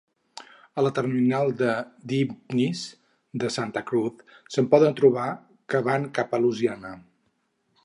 [0.77, 1.73] A la terminal de
[2.13, 2.81] "dyipnis"
[3.45, 4.25] de Santa Cruz,
[4.57, 5.29] se'n poden trobar
[5.75, 6.99] que van cap a Luisiana.